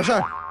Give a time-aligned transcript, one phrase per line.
[0.00, 0.41] 说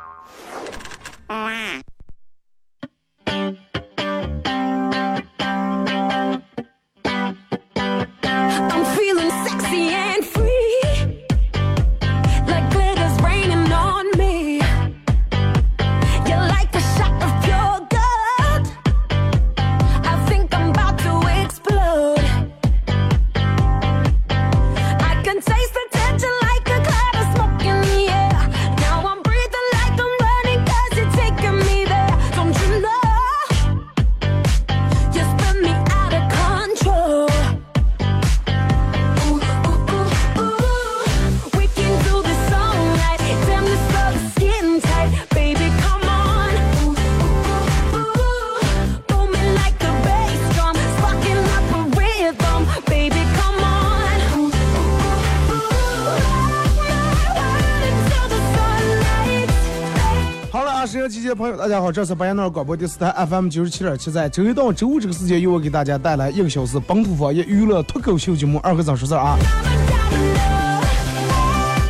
[61.11, 69.37] 好了啊，收音机前的朋友，大家好，这是白彦淖尔广播电视台 FM 九十七点七，在周一到周五这个时间，由我给大家带来一个小时本土方言娱乐脱口秀节目《二和尚说事》啊。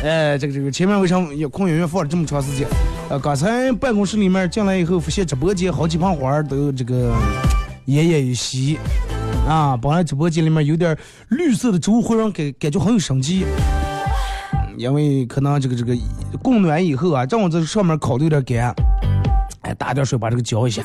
[0.02, 2.66] 哎，这个这个，前面为啥有空音乐放了这么长时间？
[3.10, 7.12] 呃，刚才办公室里面进来以后，发现直播间好几盆花儿都这个
[7.86, 8.76] 奄奄一息
[9.46, 9.76] 啊。
[9.76, 13.44] 本来直播间里面有点绿色的植物，会让感感觉很有生机。
[14.76, 15.94] 因为可能这个这个
[16.42, 18.74] 供暖以后啊，正好在上面烤的有点干，
[19.62, 20.82] 哎，打点水把这个浇一下.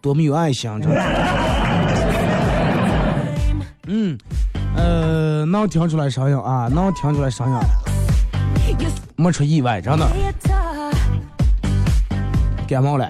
[0.00, 0.88] 多么有爱心，这。
[3.86, 4.16] 嗯，
[4.76, 7.56] 呃，能听出来声音啊，能听出来声音
[9.16, 10.06] 没出意外，真的
[12.66, 13.08] 感冒了。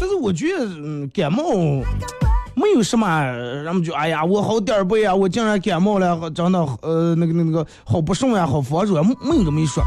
[0.00, 1.42] 但是我觉得，嗯，感冒
[2.54, 9.82] 没有什么，人们就哎呀，我好点儿背啊，我竟然感冒了，真的，呃，那个那个好不顺呀，好防暑啊，没没有这么一说，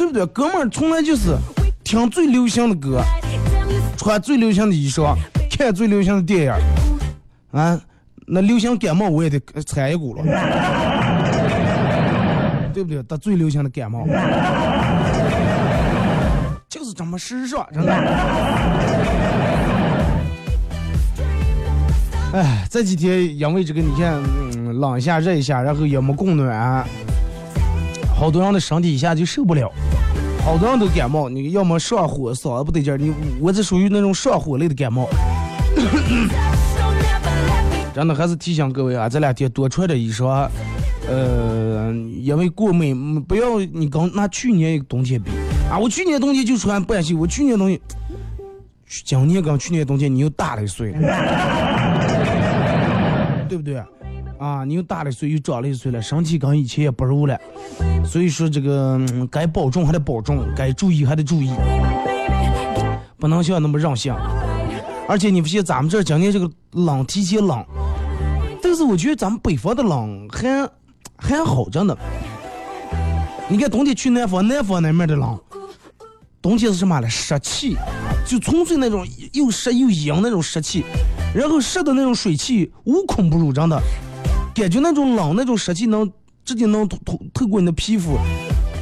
[0.00, 0.24] 对不对？
[0.28, 1.36] 哥们儿从来就是
[1.84, 3.02] 听最流行的歌，
[3.98, 5.14] 穿最流行的衣裳，
[5.50, 6.58] 看最流行的电影儿，
[7.52, 7.78] 啊，
[8.26, 10.22] 那流行感冒我也得掺一股了，
[12.72, 13.02] 对不对？
[13.02, 14.06] 得最流行的感冒，
[16.66, 17.92] 就是这么时尚，真的。
[22.32, 24.14] 哎，这几天因为这个，你看，
[24.54, 26.86] 嗯，冷一下热一下，然后也没供暖，
[28.16, 29.70] 好多人的身体一下就受不了。
[30.44, 32.96] 好多人都感冒，你要么上火，嗓子不得劲儿。
[32.96, 35.08] 你我这属于那种上火类的感冒。
[37.94, 40.48] 真的还是提醒各位啊，这两天多穿点衣裳。
[41.08, 42.94] 呃，因为过美，
[43.26, 45.30] 不要你跟拿去年冬天比
[45.70, 45.78] 啊。
[45.78, 47.80] 我去年冬天就穿半袖，我去年冬天，
[49.04, 50.92] 今年跟去年冬天你又大了一岁，
[53.48, 53.82] 对不对？
[54.40, 57.38] 啊，你又大了一岁，又长了一岁了，身体跟以前也不如了。
[58.02, 58.98] 所以说这个、
[59.30, 61.52] 该保重还得保重，该注意还得注意，
[63.18, 64.14] 不能像那么任性。
[65.06, 67.62] 而且你不信咱们这儿今年这个冷提前冷，
[68.62, 70.66] 但是我觉得咱们北方的冷还
[71.18, 71.94] 还好着呢。
[73.46, 75.38] 你看冬天去南方，南方那面的冷，
[76.40, 77.10] 冬天是什么呢？
[77.10, 77.76] 湿气，
[78.26, 80.82] 就纯粹那种又湿又阴那种湿气，
[81.34, 83.78] 然后湿的那种水汽无孔不入，真的，
[84.54, 86.10] 感觉那种冷那种湿气能
[86.44, 86.98] 直接能透
[87.32, 88.18] 透过你的皮肤，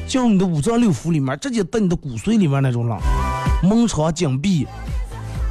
[0.06, 2.98] 进入你的五脏六腑里面，直接到你的骨髓里面那种冷，
[3.62, 4.66] 门窗紧闭。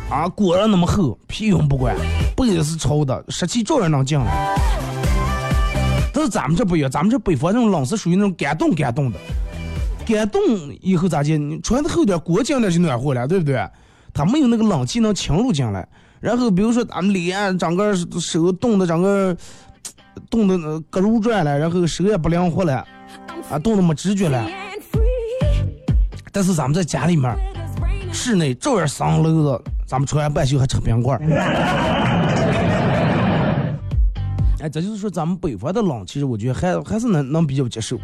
[0.09, 1.93] 啊，裹上那么厚，屁用不管，
[2.33, 4.57] 不也是潮的，湿气照样能进来。
[6.13, 9.19] 但是咱们这不一样，咱们这北方那种冷是属于那种干冻干冻的，
[10.05, 10.41] 干冻
[10.81, 11.37] 以后咋的？
[11.37, 13.69] 你穿的厚点，裹紧点就暖和了，对不对？
[14.13, 15.85] 它没有那个冷气能侵入进来。
[16.21, 19.35] 然后比如说咱们脸整个手冻的整个
[20.29, 22.85] 冻得那隔肉转了，然后手也不灵活了，
[23.49, 24.45] 啊冻得没知觉了。
[26.31, 27.35] 但是咱们在家里面，
[28.11, 31.17] 室内照样上楼了，咱们穿半袖还吃冰棍。
[34.59, 37.97] 哎，咱就是说咱们北方的冷，其实我觉得还还是能能比较接受。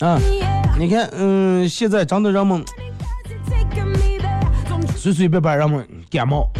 [0.00, 0.18] 啊，
[0.78, 2.64] 你看，嗯，现在真的人们
[4.96, 6.50] 随随便便人们感冒。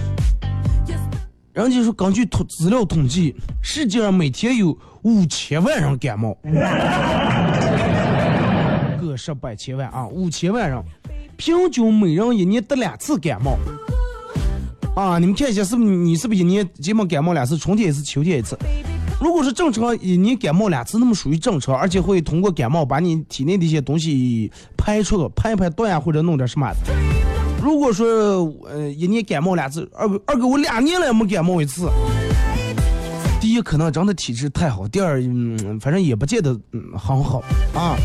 [1.52, 6.34] 人家说根据统资料统计，世界上每天有五千万人感冒，
[8.98, 10.82] 个十百千万啊，五千万人，
[11.36, 13.58] 平均每人一年得两次感冒。
[14.96, 18.58] 啊，你们看一下，是不是你是不是一年基本感冒两次，春天一次，秋天一次？
[19.20, 26.78] 如果是正常，一年感冒两次，那么属于正常，而且会通过感冒把你体内的一些东西排出，排一排毒呀，或者弄点什么的。
[27.62, 28.06] 如果说
[28.68, 31.88] 呃一年感冒两次，二哥二哥我两年了也没感冒一次。
[33.40, 37.40] 第一，可能真的体质太好；第二，嗯，反正也不见得嗯很好
[37.72, 37.96] 啊，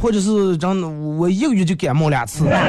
[0.00, 2.48] 或者是真的我一个月就感冒两次。
[2.48, 2.64] 啊，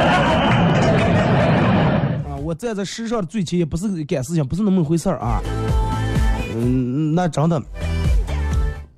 [2.43, 5.41] 我站在世上的最前也不是干事情，不是那么回事儿啊。
[6.53, 7.61] 嗯，那真的，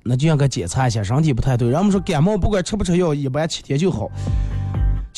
[0.02, 1.68] 那就应该检查一下身体不太对。
[1.68, 4.10] 人们说感冒不管吃不吃药，一般七天就好。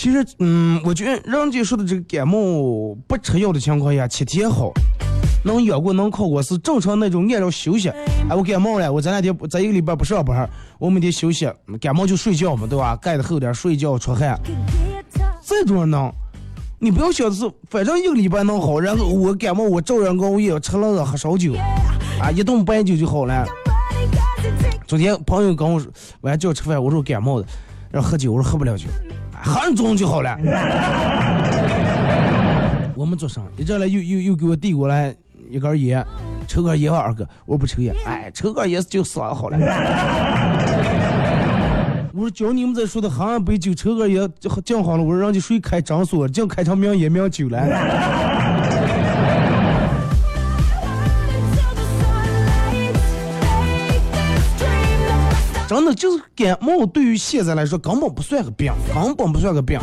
[0.01, 4.73] 其实，嗯，我觉得人家说的这个感冒不吃药的情况下，七天好，
[5.45, 7.91] 能养过能靠过是正常那种按照休息。
[7.91, 10.49] 哎，我感冒了，我这两天这一个礼拜不上班，
[10.79, 11.47] 我每天休息，
[11.79, 12.97] 感冒就睡觉嘛，对吧？
[12.97, 14.41] 盖的厚点，睡觉出汗，
[15.43, 16.11] 这种能。
[16.79, 21.53] 你不要想的是，反正一个礼拜能好，然后我感冒我照样熬夜，吃了喝烧酒，
[22.19, 23.47] 啊，一顿白酒就好了。
[24.87, 25.93] 昨天朋友跟我说，
[26.23, 27.47] 晚上叫我吃饭，我说我感冒的，
[27.91, 28.87] 然后喝酒，我说喝不了酒，
[29.43, 30.39] 喝上中就好了。
[32.95, 35.15] 我们做生意，一进来又又又给我递过来
[35.51, 36.05] 一根烟，
[36.47, 39.57] 抽根烟吧，二哥，我不抽烟，哎，抽根烟就算好了。
[42.13, 45.03] 我说教你们在说的喝一杯酒，抽根烟就讲好了。
[45.03, 47.59] 我说人家谁开诊所，净开成名烟名酒了。
[55.71, 59.79] 真的就是感冒，对于现在来说根本不算个病，根本不算个病。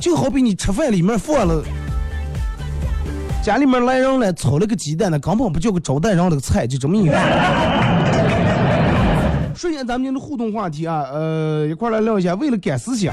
[0.00, 1.60] 就好比你吃饭里面放了，
[3.42, 7.10] 家里面来人了，炒了个鸡蛋，那根本不叫个招待人的个菜，就这么一
[9.56, 13.12] 瞬间， 咱们今天的互动话题啊，呃，一块来聊一下，为了赶思想，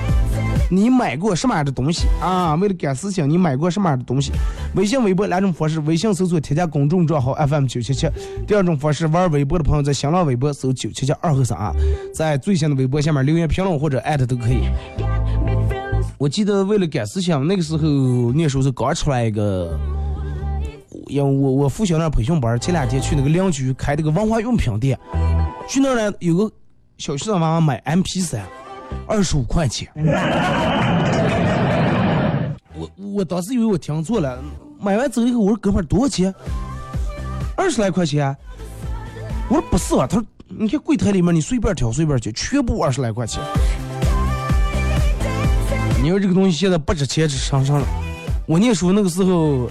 [0.69, 2.55] 你买过什么样的东西啊？
[2.55, 4.31] 为了赶事情，你买过什么样的东西？
[4.75, 8.07] 微信、微博两种方式，微信搜索添加公众账号 FM 九七七；
[8.47, 11.71] 第二种方式，玩微博的朋友在新浪微博搜九七七二和三啊，
[12.13, 14.61] 在最新的微博下面留言评论或者艾特都可以。
[16.17, 19.77] 我记得为了赶事情，那个时候那时候是刚出来一个，
[21.07, 24.97] 因为我我父亲那培训班，前两天去那个邻居开那个文化用品店。
[25.67, 26.51] 去那儿呢，有个
[26.97, 28.41] 小学生娃娃买 MP 三，
[29.07, 29.87] 二十五块钱。
[32.73, 34.37] 我我当时以为我听错了，
[34.79, 36.33] 买完走以后，我说哥们儿多少钱？
[37.55, 38.35] 二十来块钱。
[39.47, 43.41] 我说不是啊，他说你看柜台里面你随便挑随便挑，全部二十来块钱。
[46.01, 47.87] 你说这个东西现在不值钱，值上上了。
[48.45, 49.69] 我念书那个时候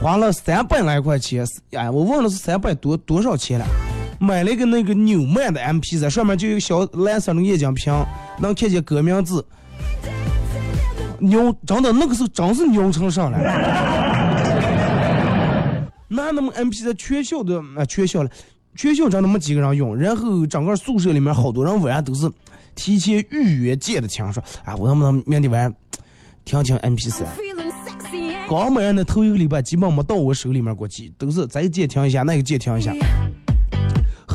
[0.00, 3.66] 花了三百来块钱，哎，我忘了是三百多多少钱了。
[4.18, 7.92] 买了一个那个纽曼的 MP 三，上面就有小蓝色的液晶屏，
[8.40, 9.44] 能看见歌名字。
[11.18, 13.38] 牛，真的那个时候真是牛成上来。
[16.08, 18.30] 那那么 MP 三全校的啊，全校了，
[18.74, 19.96] 全校真的没几个人用。
[19.96, 22.30] 然后整个宿舍里面好多人晚上都是
[22.74, 25.74] 提前预约借的听说，啊，我能不能明天晚上
[26.44, 27.26] 听听 MP 三？
[28.48, 32.92] 刚买的头一个礼拜，基本没到我手里面过寄，都是这借听一下，那个借听一下。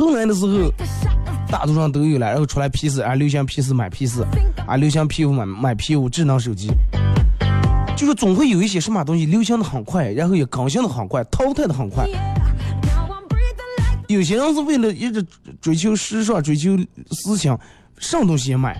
[0.01, 0.71] 后来的时候，
[1.47, 4.25] 大多上都有了，然后出来 P 四啊，流行 P 四买 P 四
[4.65, 6.71] 啊，流行 P 五买买 P 五智能手机，
[7.95, 12.07] 就是总会有一些什么东西流行的很快，然后也更新的很快，淘汰的很快。
[14.07, 15.23] 有些人是为了一直
[15.61, 16.75] 追求时尚、追求
[17.11, 17.57] 思想，
[17.97, 18.73] 什么东西也买；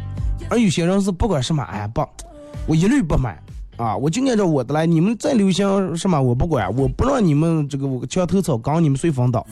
[0.50, 2.02] 而有些人是不管什么，哎不，
[2.66, 3.40] 我一律不买
[3.78, 4.88] 啊，我就按照我的来。
[4.88, 9.46] 你们再流行什么我不管，我不让你们这个我墙头草，刚你们随风倒。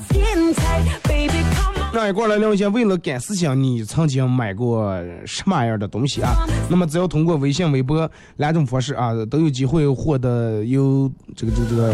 [1.91, 6.46] 那一块来聊一下，为了赶思想，你曾经买过什么样的东西啊？
[6.69, 11.93] 那么只要通过微信、微博两种方式啊，都有机会获得由这个这个这个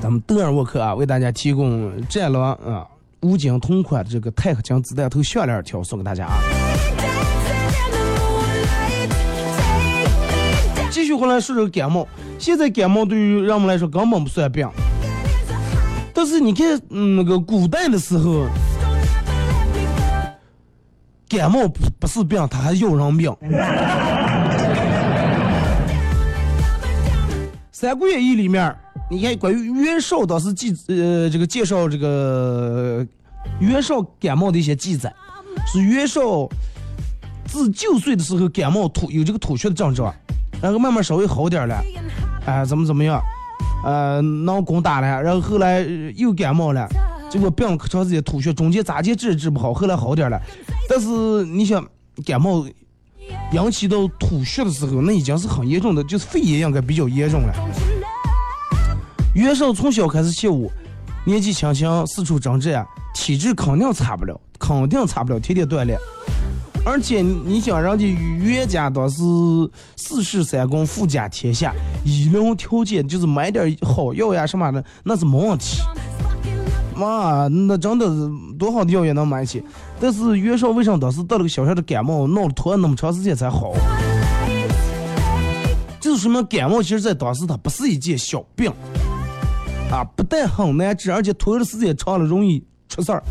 [0.00, 2.86] 咱们德尔沃克啊为大家提供战狼啊
[3.20, 6.38] 五金同款的这个钛合金子弹头项链条送给大家啊。
[10.90, 12.06] 继续回来说说感冒，
[12.38, 14.68] 现在感冒对于人们来说根本不算病。
[16.14, 18.46] 但是你看，嗯，那个古代的时候，
[21.28, 23.30] 感冒不不是病，它还要人命。
[27.72, 28.76] 《三国演义》里面，
[29.10, 33.04] 你看关于袁绍当时记呃这个介绍这个
[33.58, 35.12] 袁绍感冒的一些记载，
[35.66, 36.48] 是袁绍
[37.46, 40.14] 自九岁的时候感冒吐有这个吐血的症状，
[40.60, 41.82] 然后慢慢稍微好点了，
[42.46, 43.20] 哎，怎么怎么样？
[43.84, 45.80] 呃，脑弓打了，然后后来
[46.16, 46.88] 又感冒了，
[47.28, 50.40] 结果病可长时间吐血，中间咋接治治不好，后来好点了。
[50.88, 51.08] 但是
[51.46, 51.84] 你想
[52.24, 52.64] 感冒
[53.52, 57.54] 引起到吐血的时候，那已经是很严重的，就是肺炎应该比较严重了。
[59.34, 60.70] 袁绍从小开始习武，
[61.24, 65.98] 年纪轻轻四处征战，体质肯定差不了，肯定差不了，天天锻炼。
[66.84, 69.22] 而且你想，人家袁家当时
[69.96, 71.72] 四世三公，富甲天下，
[72.04, 75.80] 医疗条件就是买点好药呀什么的，那是没问题。
[76.96, 79.62] 妈，那真的是多好的药也能买起。
[80.00, 83.72] 但是袁绍为什么当时得了个小小的感冒，闹了拖了那么长时间才好？
[86.00, 88.68] 就是说明感冒其实在当时它不是一件小病，
[89.88, 93.22] 啊，不但很难治，而且拖的时间长了容易出事儿。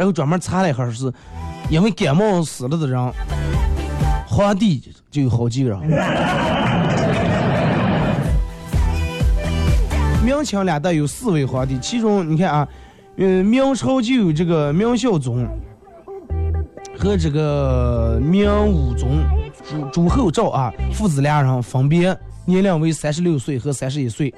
[0.00, 1.12] 然后专门查了一下，是
[1.68, 2.98] 因为感冒死了的人，
[4.26, 5.78] 皇帝就有好几个人。
[10.24, 12.66] 明清两代有四位皇帝，其中你看啊，
[13.18, 15.46] 呃，明朝就有这个明孝宗
[16.98, 19.22] 和这个明武宗
[19.68, 22.16] 朱朱厚照啊，父子俩人分别
[22.46, 24.32] 年龄为三十六岁和三十一岁，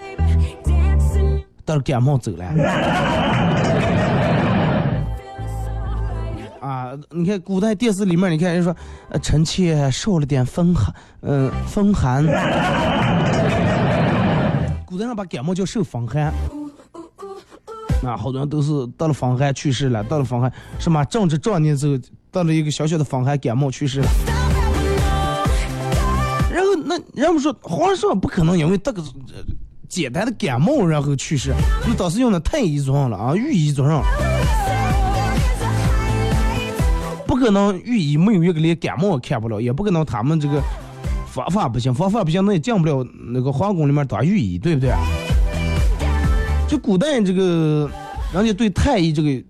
[1.65, 2.45] 得了感冒走了。
[7.11, 8.75] 你看古代电视里面，你看人说，
[9.09, 12.25] 呃，臣妾受了点风寒，嗯、风寒。
[14.85, 16.33] 古代人把感冒叫受风寒，
[18.05, 21.99] 啊，好多人都是得了风寒去世了，得了风寒什么正值壮年之后
[22.31, 24.09] 得了一个小小的风寒感冒去世了。
[26.53, 29.43] 然后那人们说皇上不可能因为得个呃
[29.89, 31.55] 简单的感冒然后去世，
[31.89, 34.03] 那当时用的太严重了啊，御医作上。
[37.43, 40.63] 可能御医没有一个连感冒看不了，也不可能他们这个
[41.27, 44.95] 方法不行，方法不行，那也进不了那个皇宫里面当御医，对不对？
[46.69, 47.91] 就古代这个
[48.33, 49.43] 人家对太医这个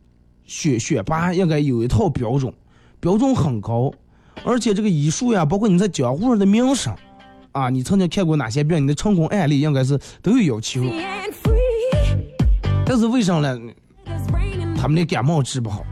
[0.47, 2.53] 选选拔应该有一套标准，
[2.99, 3.93] 标准很高，
[4.45, 6.95] 而且这个医术呀，包括你在江湖上的名声
[7.53, 10.83] 啊，你曾经看过哪些病，你的成功案例应该是都有要求。
[12.85, 13.61] 但是为啥呢？
[14.77, 15.85] 他们的感冒治不好，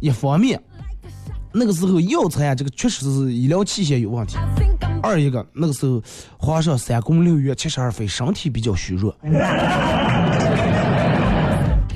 [0.00, 0.60] 一方面。
[1.54, 4.36] 那个时候药材啊，这个确实是医疗器械有问题。
[5.02, 6.02] 二一个，那个时候
[6.38, 9.14] 皇上三宫六院七十二妃，身体比较虚弱，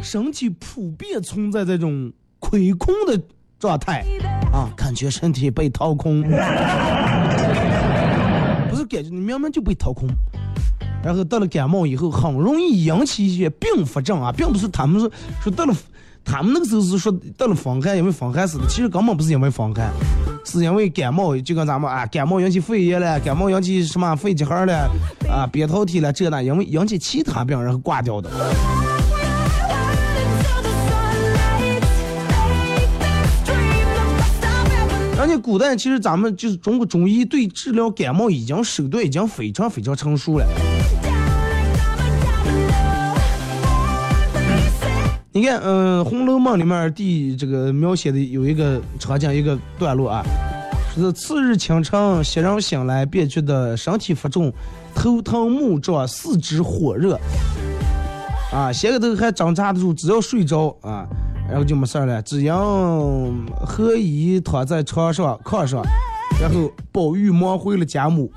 [0.02, 3.18] 身体普遍存在这种亏空的
[3.58, 4.04] 状态
[4.52, 6.28] 啊，感觉身体被掏空，不
[8.76, 10.08] 是感觉你明明就被掏空。
[11.02, 15.08] 然后得了感冒以后，很容易引起一些并发症啊，并不是他们说
[15.40, 15.75] 说得了。
[16.28, 19.92] 他们那个时候是说得了风寒，因为风寒死的，其实根本不是因为风寒，
[20.45, 24.90] 是因为感冒，就跟咱们啊，感冒引起肺炎了，感冒引起什么肺结核了，
[25.30, 28.28] 啊，扁桃体了，这那，因为引起其他病然后挂掉的。
[35.18, 40.47] 而且古代其实咱们就是中国中医对治疗感冒已经手段已经非常非常成熟了。
[45.37, 50.25] 你看，嗯，《红楼梦》里面第这个描写的有一个场景，一个段落啊，
[50.97, 54.50] 就是次日清晨，袭人醒来，便觉得身体浮重，
[54.95, 57.21] 头疼目胀，四肢火热，
[58.50, 61.07] 啊，先个头还挣扎得住，只要睡着啊，
[61.50, 62.23] 然后就没事了。
[62.23, 62.50] 只因
[63.61, 65.83] 何以躺在床上炕上，
[66.40, 68.33] 然后宝玉忙回了家母，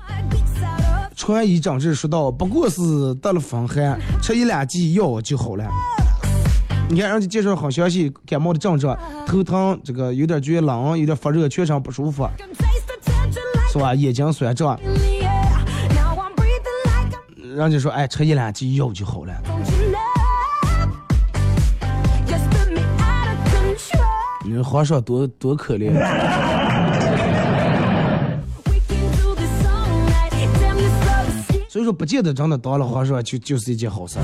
[1.16, 5.64] 传医诊治说道：“不过是得了风寒，吃一两剂药就好了。”
[6.92, 12.28] 你看人家介绍好消息，感冒的症状，头疼，这个有点觉得冷，有点发热，全身不舒服，
[13.72, 13.94] 是吧？
[13.94, 14.76] 眼睛酸胀，
[17.38, 19.32] 人家说，哎，吃一两剂药就好了。
[24.44, 25.92] 你说皇上多多可怜。
[31.68, 34.18] 所以说，不见得真的当了皇上就就是一件好事。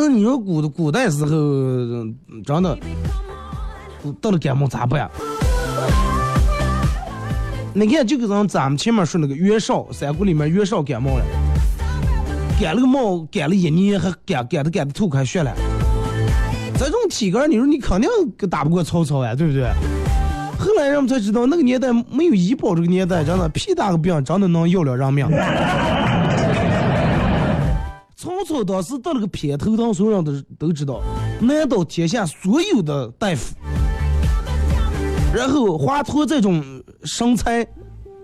[0.00, 1.28] 但是你说古古代时候，
[2.44, 2.78] 真的
[4.20, 5.10] 到了感冒咋办？
[7.74, 11.24] 你看，就跟咱咱们前面说那个袁绍，三国里面袁绍感冒了，
[12.60, 15.52] 感了个冒，感了一年，还感感的感的吐开血了。
[16.78, 18.08] 这种体格，你说你肯定
[18.48, 19.64] 打不过曹操呀，对不对？
[20.60, 25.28] 后来人们才知道，那个年代没有医保，这个年代真的屁大个病，真的能要了人命。
[28.20, 31.00] 曹操当时得了个偏头疼，所有人都都知道，
[31.40, 33.54] 难倒天下所有的大夫。
[35.32, 36.60] 然后华佗这种
[37.04, 37.64] 身材，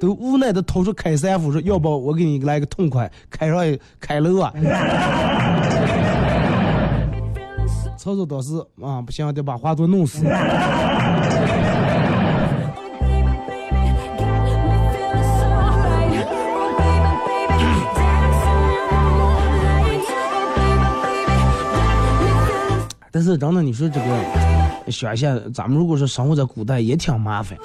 [0.00, 3.56] 都无奈的掏出开三斧说：“要不我给你来个痛快，开上
[4.00, 4.52] 开楼啊！”
[7.96, 10.24] 曹 操当时啊，不行，得把华佗弄死。
[23.14, 27.56] 但是真的，你说这个想一下，咱们如果说生活在古代，也挺麻烦。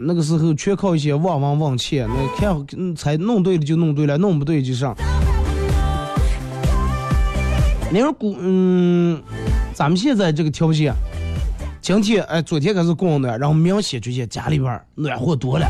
[0.00, 4.96] 那个时候全靠一些望闻问切，那看才弄对了就弄对了，弄不对就上。
[7.92, 9.22] 你说古嗯，
[9.74, 10.92] 咱们现在这个条件，
[11.80, 15.64] 今天哎，昨天可是供暖，然后明显就见家里边暖和多了。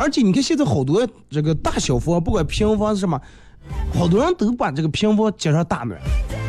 [0.00, 3.20] 而且你看现在好多这个大小房，不管平房是什么，
[3.94, 5.96] 好多人都把这个平房接上大暖。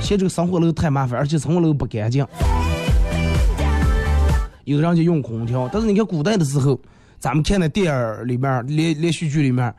[0.08, 2.26] 嫌这个生活楼太麻烦，而且生活楼不干净。
[4.64, 6.80] 有的人就用空调，但是你看古代的时候，
[7.20, 9.76] 咱们看那电影里面、连连续剧里面，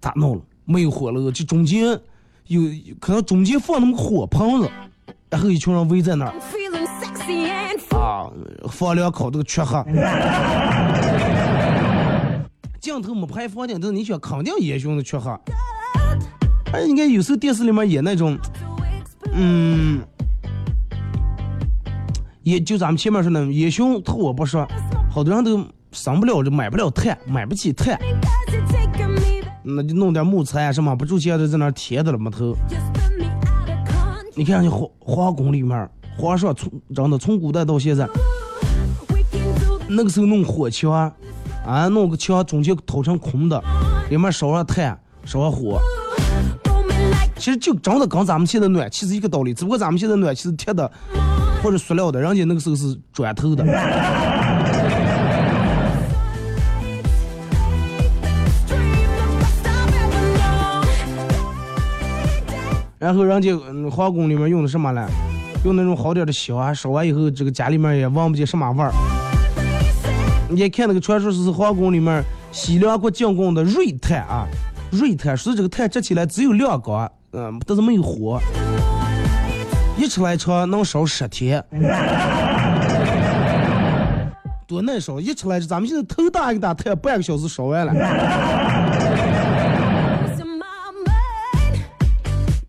[0.00, 0.42] 咋弄了？
[0.64, 1.96] 没有火炉，就中间
[2.48, 2.60] 有
[2.98, 4.68] 可能中间放那么个火盆子，
[5.30, 6.34] 然后一群人围在那儿
[7.96, 8.26] 啊，
[8.68, 9.86] 放两口这个缺喝。
[12.80, 15.38] 镜头没拍房顶，但是你想肯定也用的缺盒。
[16.72, 18.36] 而且你看有时候电视里面演那种。
[19.38, 20.00] 嗯，
[22.42, 24.66] 也就咱们前面说的，烟熏头我不说，
[25.10, 25.62] 好多人都
[25.92, 27.98] 生不了，这买不了炭，买不起炭，
[29.62, 32.56] 那就弄点木材啊什么，不住钱的在那贴的了木头。
[34.34, 38.08] 你看人家皇皇宫里面，皇上从真的从古代到现在，
[39.86, 41.12] 那个时候弄火墙，
[41.66, 43.62] 啊，弄个墙中间掏成空的，
[44.08, 45.78] 里面烧上炭，烧上火。
[47.36, 50.90] 其实就真的跟咱们现在暖气是一个道理，只不过咱们现在暖气是铁的
[51.62, 53.64] 或者塑料的，人家那个时候是砖头的。
[62.98, 65.06] 然后人家嗯皇宫里面用的什么呢？
[65.64, 68.92] 用那种好点的香啊，烧完以后这个家里面也闻不见什么味儿。
[70.48, 74.46] 你看那个传说是皇宫里面西凉国进贡的瑞炭啊，
[74.90, 77.10] 瑞炭说这个炭折起来只有亮光。
[77.32, 78.40] 嗯，但是没有火，
[79.98, 81.62] 一出来长能烧十天，
[84.66, 85.20] 多耐烧！
[85.20, 87.92] 一出来咱们现在头大一个大炭，半个小时烧完了。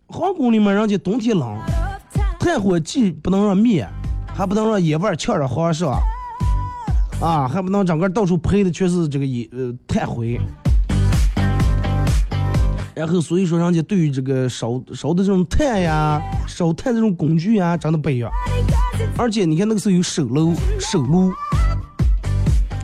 [0.07, 1.57] 皇宫里面人家冬天冷，
[2.39, 3.87] 炭火既不能让灭，
[4.35, 5.97] 还不能让烟味呛着皇上，
[7.21, 10.37] 啊，还不能整个到处喷的全是这个烟呃炭灰。
[12.97, 18.31] 然后，所以说，人家对于这个烧烧的这种炭呀、烧炭这种工具呀，真的不一样。
[19.15, 21.31] 而且，你看那个时候有手炉、手炉，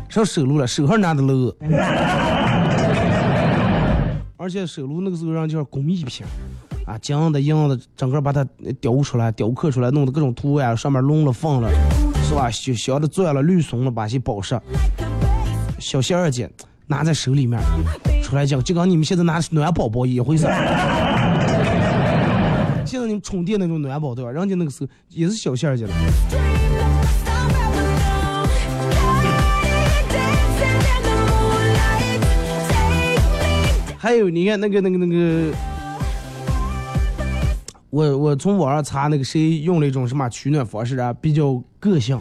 [0.10, 1.52] 上手炉了，手上拿的炉。
[4.38, 6.24] 而且，手炉那个时候人叫工艺品，
[6.86, 8.46] 啊，金的、银的，整个把它
[8.80, 11.72] 雕出来、雕刻出来，弄的各种图案，上面弄了、放了，
[12.30, 12.52] 是吧？
[12.52, 14.56] 小小的钻了、绿松了，把些宝石，
[15.80, 16.48] 小仙儿姐
[16.86, 17.60] 拿在手里面。
[18.24, 20.48] 出来讲，就跟你们现在拿暖宝宝一回事。
[22.86, 24.32] 现在你们充电那种暖宝对吧？
[24.32, 25.94] 人家那个时候也是小线儿去了。
[33.98, 35.52] 还有你看那个那个那个，
[37.90, 42.18] 我我从网上查那个谁用了一种什么取暖方式啊，比较个性，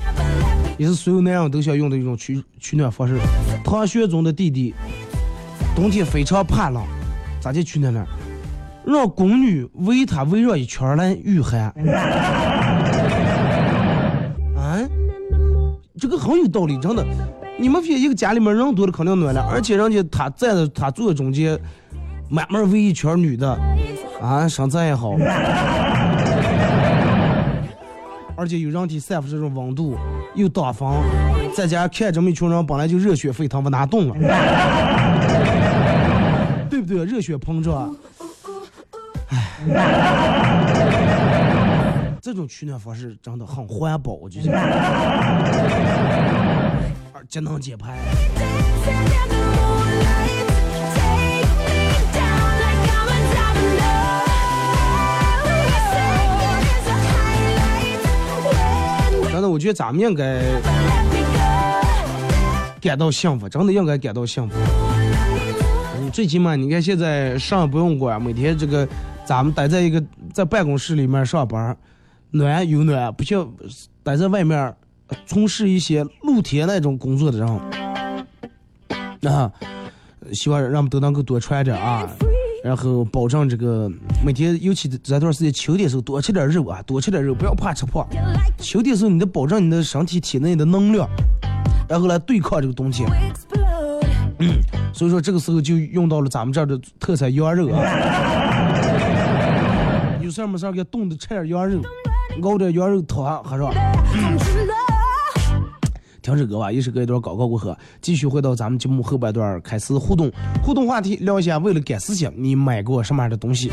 [0.79, 3.19] 也是所有男人都想用的一种取取暖方式。
[3.65, 4.75] 唐玄宗的弟弟。
[5.75, 6.83] 冬天非常怕冷，
[7.41, 8.07] 咋就去那了？
[8.85, 11.73] 让宫女围他围绕一圈来御寒。
[14.57, 14.79] 啊，
[15.99, 17.07] 这个很有道理，真的。
[17.59, 21.59] 你们别一个家里面人多了肯定暖了，而且人家他站在他坐在中间，
[22.29, 23.59] 慢慢围一圈女的，
[24.21, 25.13] 啊，身材也好，
[28.37, 29.97] 而且有人体散发这种温度，
[30.35, 30.97] 又挡风，
[31.55, 34.15] 在家看这么一群人本来就热血沸腾，不拿动了。
[36.87, 37.13] 对不对？
[37.13, 37.95] 热血膨胀，
[39.29, 39.37] 哎，
[42.21, 44.51] 这种取暖方式真的很环保，我觉得，
[47.13, 47.99] 而节能减排。
[59.33, 60.43] 真的，我觉得咱们应该
[62.81, 64.55] 感到幸福，真的应该感到幸福。
[66.13, 68.87] 最起码你看现在上不用管，每天这个
[69.25, 71.75] 咱们待在一个在办公室里面上班，
[72.31, 73.51] 暖有暖，不像
[74.03, 74.75] 待在外面
[75.27, 79.51] 从事一些露天那种工作的人，啊，
[80.33, 82.07] 希望让我们都能够多穿点啊，
[82.63, 83.91] 然后保证这个
[84.23, 88.07] 每天，尤其这段时间秋天时候多吃点肉啊，多吃点肉，不要怕吃胖。
[88.59, 91.09] 秋天时候你得保证你的身体体内的能量，
[91.89, 93.09] 然后来对抗这个冬天。
[94.39, 94.61] 嗯
[94.93, 97.83] 所以说这个时候就用到了咱们这儿的特产羊肉啊。
[100.21, 101.81] 有事儿没事儿给冻的吃点羊肉，
[102.43, 103.73] 熬点羊肉汤喝上。
[103.73, 104.77] Come to love.
[106.23, 110.31] 听首歌吧，一首歌一段广告过后，继续回到咱们节目后半段开始互动，
[110.63, 113.73] 互动话题聊一下，为了赶时间，你买过什么样的东西？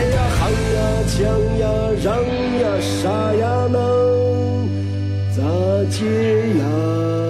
[0.00, 1.18] 喊呀喊呀抢
[1.58, 1.68] 呀
[2.02, 2.16] 嚷
[2.58, 3.78] 呀啥呀能
[5.36, 5.42] 咋
[5.90, 5.98] 接
[6.58, 7.29] 呀？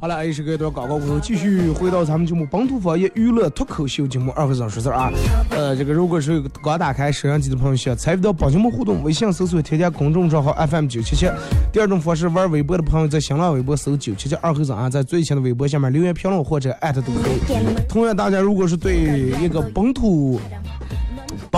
[0.00, 5.10] 好了，也是个一段广告过后，继续回到咱们节目本土方言娱乐脱口秀节目二和尚说事儿啊。
[5.50, 11.28] 呃，这个如果是刚打开摄像机的朋友，需要参与到帮节目互动，微信搜索添加公众账号 FM 九七七。
[11.72, 17.40] 第二种方式，玩微博的朋友在新浪微博搜九七七二和尚啊，在最新的微博下面留言评论或者艾特都可以。
[17.88, 20.40] 同样，大家如果是对一个本土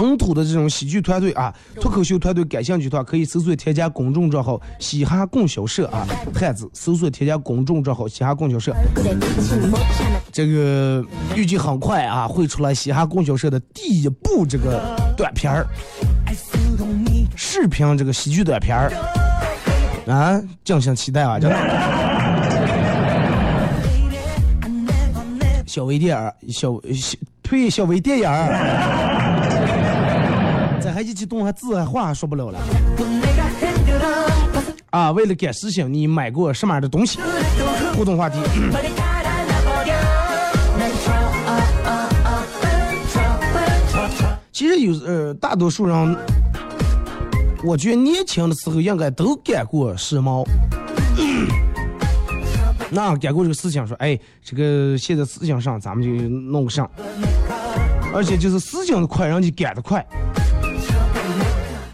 [0.00, 6.06] 本土的这种喜剧团队啊脱口秀团队感兴趣的话可以搜索添加公众账号嘻哈供销社啊。
[6.34, 8.74] 汉子搜索添加公众账号嘻哈供销社。
[10.32, 11.04] 这个
[11.36, 15.66] 预计很快啊会出来嘻哈供销社的第一部这个短片儿。
[17.36, 18.90] 视频这个喜剧短片儿。
[20.06, 21.56] 啊敬请期待啊真的。
[25.66, 28.24] 小微电影小小推小微电影
[30.81, 32.59] 咱还一激动，还字还话还说不了了。
[34.90, 37.21] 啊，为了赶事情，你买过什么样的东西？
[37.95, 38.38] 互动话题。
[44.53, 46.16] 其实有呃，大多数人，
[47.64, 50.45] 我觉得年轻的时候应该都干过时髦。
[52.90, 56.90] 那干过这个思想，说哎，这个现在思想上咱们就弄上，
[58.12, 60.05] 而且就是思想的快，人你干的快。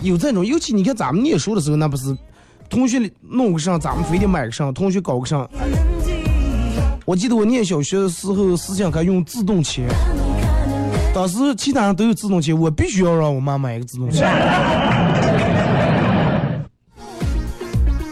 [0.07, 2.17] 有这种，尤其你看咱们念书的时候，那不是
[2.71, 5.49] 同学弄个上，咱们非得买个上，同学搞个上。
[7.05, 9.89] 我记得我念小学的时候，思想课用自动铅。
[11.13, 14.23] 当时其他人都有自动铅，我必须要让我妈买一个自动铅。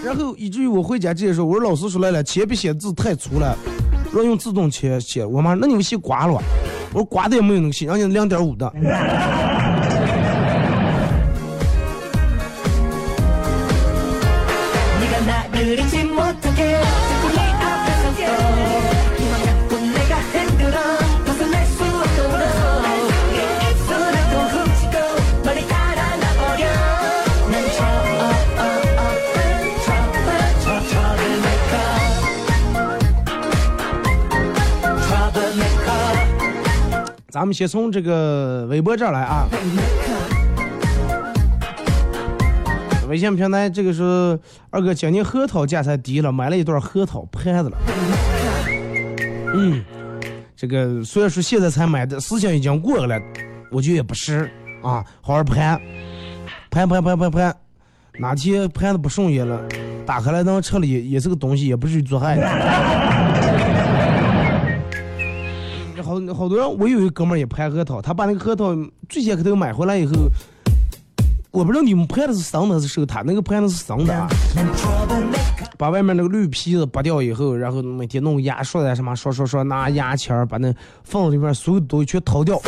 [0.04, 3.56] 然后以至于我回家直接说，我说老师说来了，铅笔写字太粗了，
[4.12, 5.24] 让用自动铅写。
[5.24, 6.42] 我妈，那你们写刮了？
[6.92, 8.72] 我说刮的也没有那个细，人家两点五的。
[37.44, 39.46] 咱们先从这个微博这儿来啊。
[43.06, 47.76] 微信平台这个是二哥今年核桃价才低了，买了一段核桃盘子了。
[49.54, 49.84] 嗯，
[50.56, 53.20] 这个虽然说现在才买的，事情已经过了，
[53.70, 54.50] 我觉得也不是
[54.82, 55.78] 啊，好好盘，
[56.70, 57.54] 盘盘盘盘盘，
[58.18, 59.60] 哪天盘的不顺眼了，
[60.06, 63.13] 打开来能吃了也也是个东西，也不至于做害的。
[66.32, 68.74] 好多人，我有一哥们儿也拍核桃，他把那个核桃
[69.08, 70.12] 最先给他买回来以后，
[71.50, 74.28] 我不知道你们拍的是生的还是熟的，他那个拍的是生的啊。
[75.76, 82.60] 把外面那个绿皮子剥掉以后，然后每天弄牙刷呀什么刷刷刷，拿牙签把那放里面所有东西全掏掉，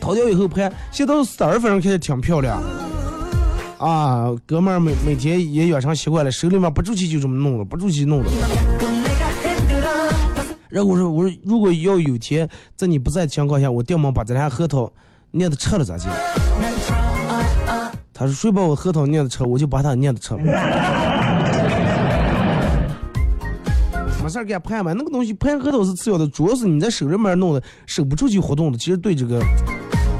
[0.00, 2.60] 掏掉以后拍，现在到十二分钟开始挺漂亮。
[3.78, 8.30] 啊，哥们儿每每天也养成习惯了，手里面不住气就这么弄了，不住气弄了。
[10.76, 14.92] 然后我说我说如果要有天在你不在的情况下，我掉毛把咱俩核桃
[15.30, 16.04] 捏的吃了咋地？
[18.12, 20.40] 他说谁把我核桃捏的吃，我就把他捏的吃了。
[24.22, 29.42] 没事儿干拍嘛，那个东西拍核桃是次要的，主要是你在手里面弄的，手不出去活动的，其实对这个，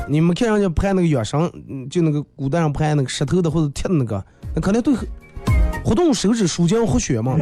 [0.08, 1.52] 你们看人家拍那个养生，
[1.90, 4.94] 就那个古代上拍那个石头的或者铁的那个，那肯定对
[5.84, 7.36] 活动手指舒筋活血嘛。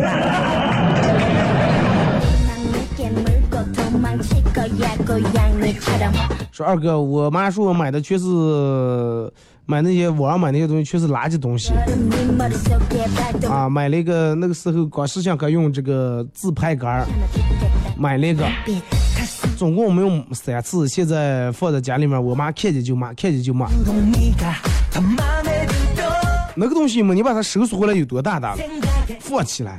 [6.53, 8.25] 说二哥，我妈说我买的全是
[9.67, 11.73] 买那些网上买那些东西，全是垃圾东西
[13.49, 13.69] 啊。
[13.69, 17.07] 买了一个那个时候光是想可用这个自拍杆，
[17.97, 18.47] 买了一个
[19.57, 20.87] 总共我们用三次。
[20.87, 23.69] 现在放在家里面，我妈看见就骂，看见就骂
[26.57, 27.13] 那个东西嘛？
[27.15, 28.49] 你把它收拾回来有多大的
[29.19, 29.79] 放起来。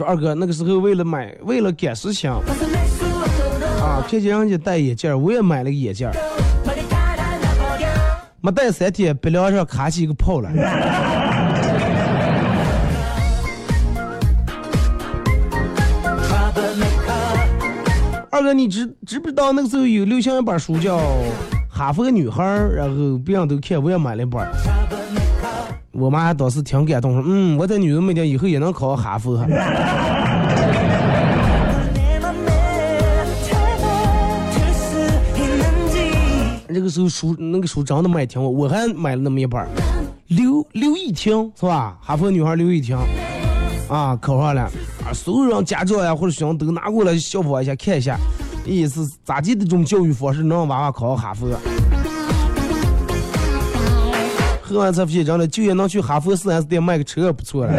[0.00, 6.10] 说二哥，那个时候为了买，为了赶时情，啊，骗见人家戴眼镜，我也买了个眼镜，
[8.40, 10.48] 没戴三天，鼻梁上卡起一个泡了。
[18.30, 20.96] 二哥，你知知不知道那个时候有流行一本书叫
[21.68, 24.40] 《哈佛女孩》，然后别人都看，我也买了一本。
[26.00, 29.46] 我妈当时挺感动，说：“嗯，我这女儿没天以后也能考哈佛。”哈。
[36.72, 39.62] 那个时候书那个书真的没听过，我还买了那么一本
[40.28, 41.98] 刘刘亦婷是吧？
[42.00, 42.96] 哈佛女孩刘亦婷，
[43.88, 44.62] 啊，考上了，
[45.04, 48.16] 啊，所有人家长呀或者学生都拿过来效仿一下看一下，
[48.64, 51.48] 意是咋地的这种教育方式能让娃娃考上哈佛？
[54.70, 57.72] 喝完这批人了就也能去哈佛四 s 店卖个车不错了。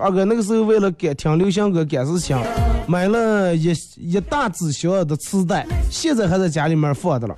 [0.00, 2.38] 二哥那个时候为了赶听刘翔哥赶事情
[2.86, 7.36] 买了一一大纸箱的磁带现在还在家里面放着了。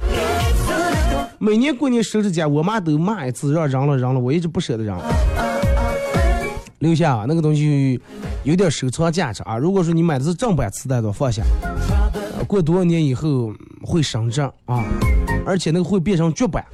[1.39, 4.97] 每年过年收拾家我妈都骂一次让扔了扔了我一直不舍得扔。
[6.79, 8.01] 留下啊那个东西
[8.45, 9.59] 有点收藏价值啊。
[9.59, 11.43] 如果说你买的是正版磁带的放下。
[12.46, 14.85] 过多少年以后会升值啊，
[15.46, 16.64] 而且那个会变成绝版。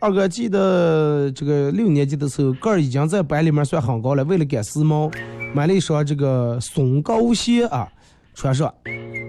[0.00, 4.22] 二哥记得这个六年级的时候，个儿已经在班里面算很高了。
[4.24, 5.10] 为了赶时髦，
[5.54, 7.88] 买了一双这个松糕鞋啊，
[8.34, 8.70] 穿上，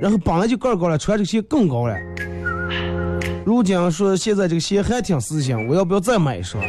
[0.01, 1.95] 然后本来就个儿高了，穿这个鞋更高了。
[3.45, 6.61] 如今说现在这个鞋还挺时兴，我要不要再买一双？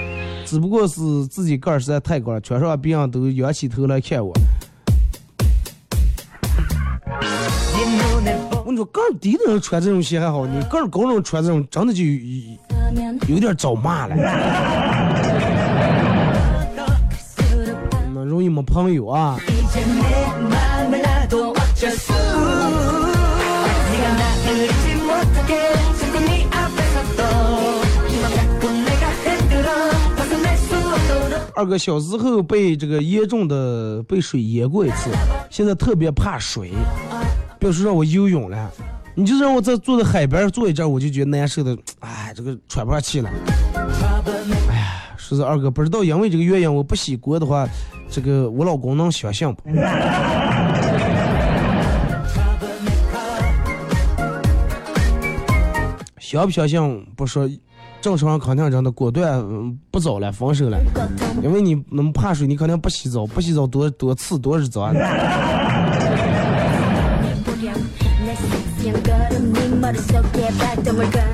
[0.47, 4.33] 只不过是自己个儿实在太高了穿上人都仰起头来看我。
[8.53, 12.05] 我跟你说个儿低的人穿这种鞋还好你个儿高的人穿这种真的就
[13.29, 14.15] 有点找骂了。
[18.15, 19.37] 那容易没朋友啊。
[31.57, 35.09] 二哥小时候被这个严重的被水淹过一次，
[35.51, 36.71] 现在特别怕水，
[37.59, 38.71] 别说让我游泳了，
[39.15, 43.31] 你就让我在坐在海边坐一阵，我就觉得难受的，哎，这个喘不上气了。
[44.69, 47.67] 哎呀，说是二哥，不知道因为这个原因我不洗锅的话，
[48.11, 49.63] 这个我老公能相信不？
[56.21, 57.49] 相不相信不说，
[58.07, 59.45] 正常肯定真的果断
[59.91, 60.79] 不走了分手了。
[61.43, 64.93] 因为你那么怕水你肯定不洗澡不洗澡多多次多日子啊。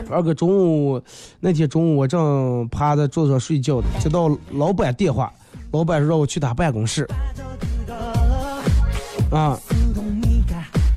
[0.09, 0.99] 二哥中午
[1.41, 5.31] 那天中午我正趴在桌子上睡觉接到老板电话
[5.73, 7.07] 老板说让我去他办公室。
[9.31, 9.59] 啊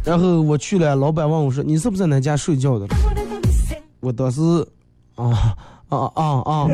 [0.06, 2.88] 然后我去了老板问我说你是不是在那家睡觉的？
[4.00, 4.40] 我当时
[5.16, 5.56] 啊
[5.90, 6.68] 啊啊啊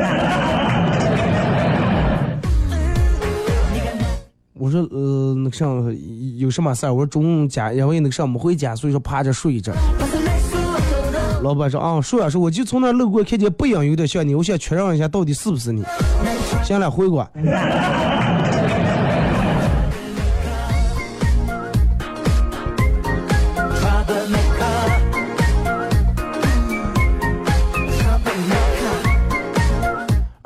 [4.54, 5.96] 我说呃那个上
[6.38, 6.94] 有什么事儿？
[6.94, 9.74] 我说中午家因为那个上没回家所以说趴着睡着。
[11.42, 15.84] 老板说啊说啊说我就从那路过看见不痒有点像你我想确认一下到底是不是你。
[16.64, 17.28] 行了回我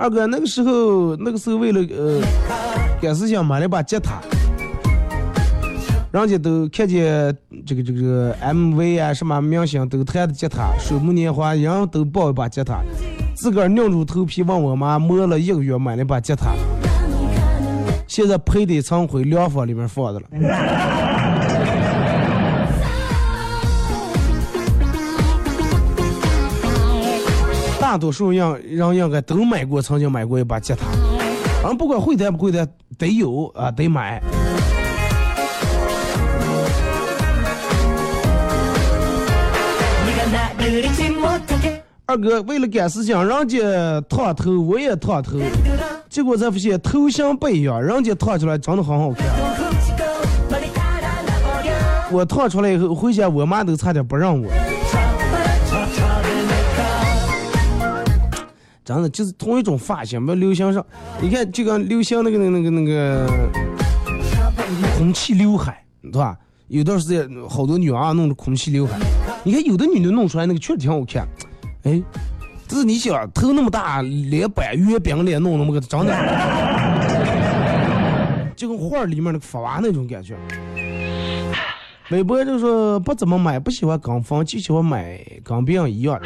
[0.06, 2.22] 二哥，那个时候，那个时候为了呃，
[3.02, 4.22] 赶时间买了把吉他，
[6.12, 7.36] 人家都看见
[7.66, 12.84] 这个这个 MV 啊，什么明星都弹的吉他，水木年华，人都抱一把吉他，
[13.36, 16.54] 自个儿硬住头皮问我妈磨了一个月买了把吉他，
[18.06, 21.15] 现在配得藏回凉房里面放着了。
[27.96, 30.86] 大多数人人应该都买过，曾经买过一把吉他。
[31.66, 32.68] 啊，不管会弹不会弹，
[32.98, 34.22] 得有啊，得买。
[42.06, 45.40] 二哥为了赶时间，人家烫头，我也烫头，
[46.10, 49.26] 结果才发现头像不一样，人家烫出来真的很好看。
[52.12, 54.52] 我烫出来以后回家，我妈都差点不让我。
[58.86, 60.86] 真的就是同一种发型，不流行上，
[61.20, 63.28] 你看就跟流行那个那个那个那个
[64.96, 66.38] 空气刘海，对吧？
[66.68, 68.98] 有段时间好多女娃弄的空气刘海，
[69.44, 71.28] 你看有的女的弄出来那个确实挺好看，
[71.84, 72.00] 哎，
[72.68, 76.14] 这是你想头那么大，脸板月饼脸弄那么个，真的，
[78.56, 80.36] 就跟画里面那个发娃那种感觉。
[82.12, 86.20] 微博就说不怎么买，不喜欢跟风，就喜欢买跟别人一样。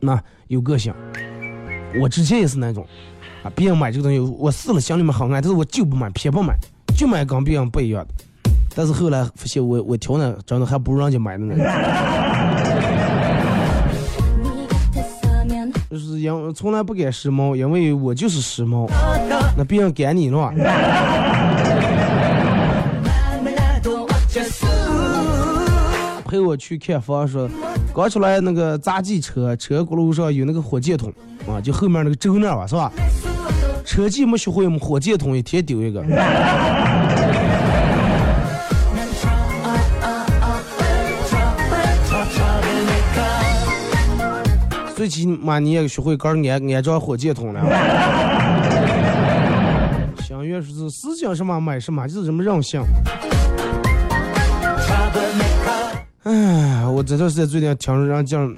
[0.00, 0.94] 那有个性，
[2.00, 2.86] 我之前也是那种，
[3.42, 6.54] 啊，别人买这个东西，我试了心里面好爱，但是我就不买，偏不买，
[6.96, 8.14] 就买跟别人不一样的。
[8.74, 11.56] 但是后来发现我我挑的真的还不如人家买的呢，
[15.90, 18.88] 就是因从来不赶时髦，因为我就是时髦，
[19.56, 20.54] 那别人赶你了吧？
[26.28, 27.48] 陪我去看房，说
[27.96, 31.10] 刚出来那个杂技车，车轱辘上有那个火箭筒
[31.48, 32.92] 啊，就后面那个轴那吧，是吧？
[33.86, 36.04] 车技没学会，我们火箭筒一天丢一个。
[44.94, 47.62] 最起码你也学会杆安安装火箭筒了。
[50.22, 52.82] 相约是思想什么买什么，就是这么任性。
[56.26, 58.52] 哎，我这段时间最近听着人讲，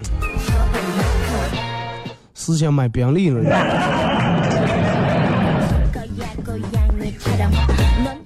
[2.32, 3.42] 思想买宾利了。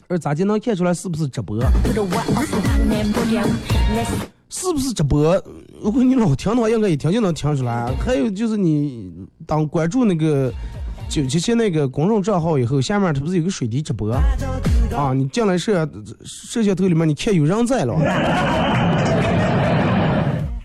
[0.06, 1.60] 而咋就能看出来是不是直播？
[4.48, 5.42] 是不是直播？
[5.82, 7.92] 如果你老听的话，应该一听就能听出来。
[7.98, 9.12] 还有就是你
[9.44, 10.52] 当关注那个
[11.08, 14.08] 九七七那个公众账号以后，下面它不是有个水滴直播
[14.94, 15.12] 啊？
[15.12, 15.90] 你进来摄
[16.24, 17.98] 摄像头里面，你看有人在了。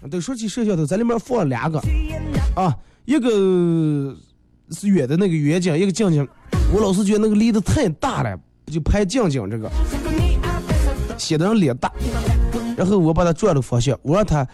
[0.10, 1.80] 都说起摄像头，在里面放了两个
[2.56, 4.16] 啊，一个
[4.72, 6.28] 是远的那个远景，一个近景。
[6.74, 9.70] 我老是觉得那个离得太大了，就拍近景这个，
[11.18, 11.92] 显得人脸大。
[12.76, 14.48] 然后我把它转了方向，我让他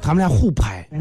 [0.00, 0.86] 他们俩互拍。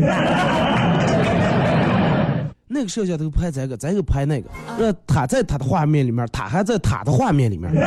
[2.67, 4.49] 那个摄像头拍这个，这个拍那个，
[4.80, 7.71] 让他在他的画面里面，他还在他的画面里面，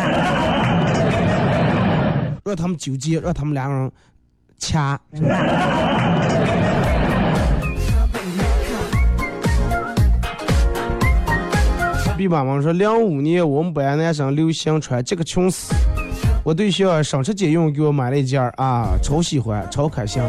[2.44, 3.90] 让他们纠结，让他们两个人
[4.58, 5.00] 掐。
[12.16, 15.74] 毕妈妈说，零五年我们班男生流行穿这个裙子，
[16.42, 20.22] 我对象省吃俭用给我买了一件儿啊，超喜欢，超开心。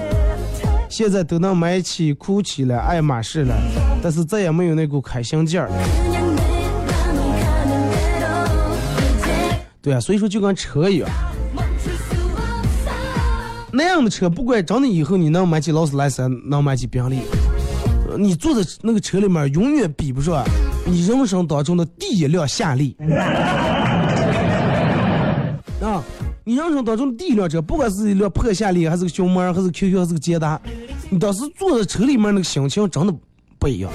[0.89, 3.55] 现在都能买起 GUCCI 了，爱马仕了，
[4.01, 5.69] 但是再也没有那股开心劲儿。
[9.82, 11.09] 对啊，所以说就跟车一样，
[13.78, 17.19] 那样的车，不管真的以后你能买起劳斯莱斯，能买起宾利，
[18.17, 20.43] 你坐在那个车里面，永远比不上
[20.84, 22.97] 你人生当中的第一辆夏利。
[25.80, 26.03] 啊，
[26.43, 30.59] 你人生当中的第一辆车，不管是一辆破夏利，还是个熊猫，还是 QQ，还是个捷达，
[31.11, 33.13] 你当时坐在车里面那个心情真的
[33.68, 33.91] 不一样。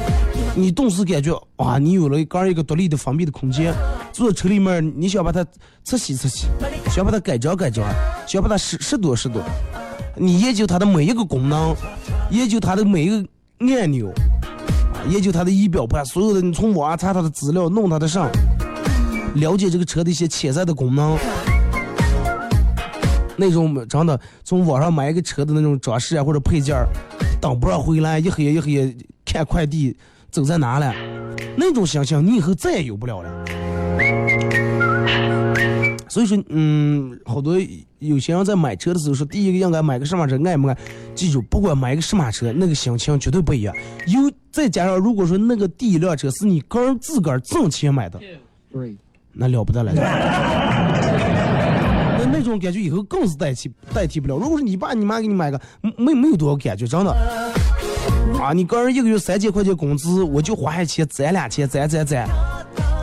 [0.55, 3.73] 你顿时感觉哇，你有了一个一个独立的封闭的空间，
[4.13, 5.43] 坐在车里面，你想把它
[5.83, 6.47] 拆洗拆洗，
[6.91, 7.89] 想把它改装改装，
[8.27, 9.41] 想把它拾拾掇拾掇，
[10.15, 11.75] 你研究它的每一个功能，
[12.31, 13.27] 研究它的每一个
[13.81, 14.13] 按钮，
[15.09, 18.31] 研究它的仪表盘，所有的你从网上查它的资料，弄它的上，
[19.37, 21.17] 了解这个车的一些潜在的功能。
[23.39, 26.87] 那种真的从网上买一个车的那种装饰啊或者配件儿，
[27.41, 28.95] 等不上回来，一黑一黑
[29.33, 29.97] 看快递
[30.31, 30.95] 走在哪了，
[31.57, 33.45] 那种想象你以后再也有不了了。
[36.07, 37.57] 所以说，嗯，好多
[38.01, 40.77] 有些人在买车的时候说，第一个应该买个什么车，爱不爱？
[41.15, 43.75] 记住，不管买个什么车，那个心情绝对不一样。
[44.07, 48.21] 有再加上，如果说那个第一辆车是你个人自个儿挣钱买的，
[49.33, 49.95] 那了不得了。
[52.19, 54.37] 那 那种感觉以后更是代替代替不了。
[54.37, 55.59] 如果说你爸你妈给你买个，
[55.97, 57.17] 没没有多少感觉，真的。
[58.43, 62.27] 啊，你个人一个月三千块钱工资，我就花下钱攒两千，攒攒攒，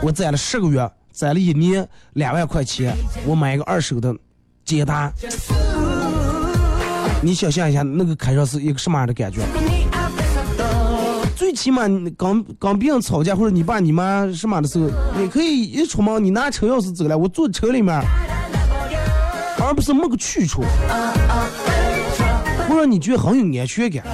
[0.02, 4.14] 我攒了十个月，攒了一年两万块钱，我买一个二手的
[4.66, 5.10] 捷达。
[7.22, 9.40] 你想象一下，那个开车是一个什么样的感觉？
[11.34, 17.98] 最起码你刚刚别人吵架或者你爸你妈什么的时候，你可以一出门，你拿车钥匙走了，我坐车里面，
[19.58, 20.60] 而不是没个去处，
[22.68, 24.04] 会让你觉得很有安全感。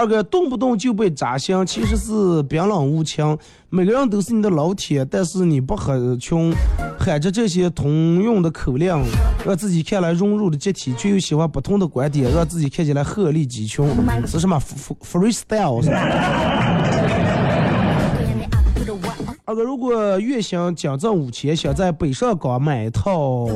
[0.00, 3.36] 二哥动不动就被扎心，其实是冰冷无情。
[3.68, 6.50] 每个人都是你的老铁，但是你不很穷，
[6.98, 8.88] 喊着这些通用的口令，
[9.44, 13.86] 让自己看来融入的集体，却又喜欢不同的观点，让自己看起来鹤立鸡群，
[14.26, 14.58] 是什么
[15.04, 15.84] ？freestyle？
[19.44, 23.46] 二哥，如果月薪奖挣五千，想在北上广买一套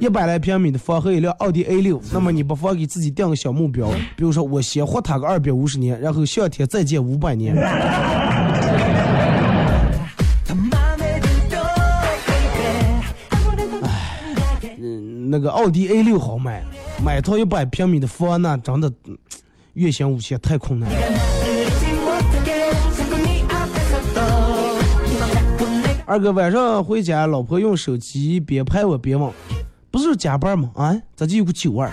[0.00, 3.86] 一百来平米的房和一辆奥迪 A 六，那么你不妨给自己定个小目标，
[4.16, 7.54] 比如说我先活它个二百五十年，然后向天再借五百年。
[14.78, 16.64] 嗯，那个奥迪 A 六好买，
[17.04, 19.18] 买套一百平米的房那真的嗯
[19.74, 20.96] 月薪五千太困难了。
[26.06, 29.30] 二哥晚上回家，老婆用手机边拍我边问
[29.90, 30.70] ：“不是加班吗？
[30.74, 31.88] 啊，咋就有个酒味？”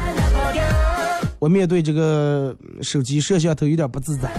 [1.39, 4.29] 我面对这个手机摄像头有点不自在。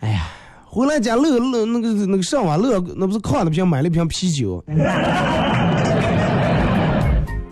[0.00, 0.28] 哎呀，
[0.66, 4.62] 回来家乐乐那个那个上网乐，那不是看了瓶买了一瓶啤酒。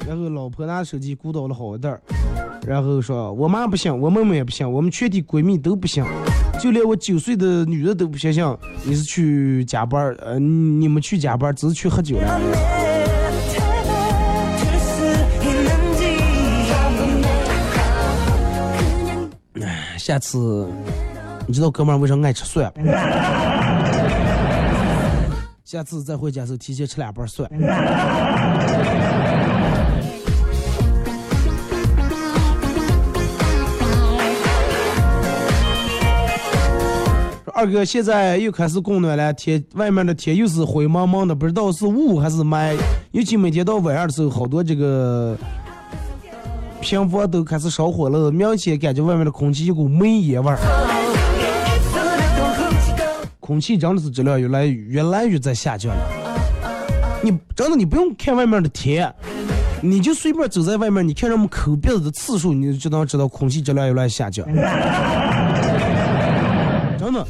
[0.07, 2.01] 然后老婆拿手机鼓捣了好一阵儿，
[2.67, 6.05] 然后说我妈不行，我妹妹也不行，我们全体闺蜜都不行，
[6.61, 8.45] 就连我九岁的女儿都不相信
[8.85, 12.78] 你是去加班儿，呃，你们去加班只是去喝酒了。
[20.09, 20.67] 下次
[21.47, 22.81] 你知道哥们儿为啥爱吃蒜不？
[25.63, 27.47] 下次再回家时候提前吃两瓣蒜。
[37.45, 42.75] 说二哥，现在又开始供暖了，天外面的天又是灰蒙蒙的，不知道是雾还是霾。
[43.11, 45.37] 尤其每天到晚上的时候，好多这个
[46.81, 50.59] 平房都开始烧火了，明显感觉外面的空气一股煤烟味儿。
[53.41, 56.03] 空气真的是质量越来越来越在下降了。
[57.23, 59.13] 你真的你不用看外面的天，
[59.81, 64.47] 你就随便走在外面，你看人们抠鼻子的次数，你就能知道空气质量越来越下降。
[66.99, 67.27] 真的。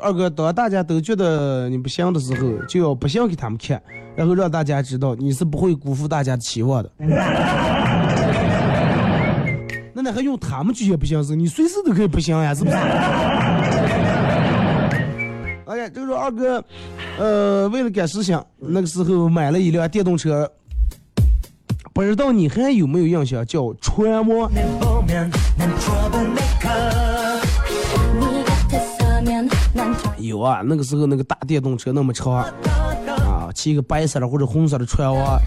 [0.00, 3.82] 二哥，当大家都觉得你不行的时候，就要不行给他们看，
[4.16, 6.90] 然后让大家知道你是不会辜负大家的期望的。
[9.94, 12.76] 那你还用他们拒绝不行是，你随时都可以不行呀，是不是？
[15.66, 16.64] 哎呀，这个说二哥，
[17.18, 20.50] 呃，为了赶时尚，那个时候买了一辆电动车，
[21.92, 23.44] 不知道你还有没有印象？
[23.44, 24.50] 叫川摩。
[30.28, 35.40] 有啊，那个时候那个大电动车那么长，啊，骑个白色的或者红色的船娃，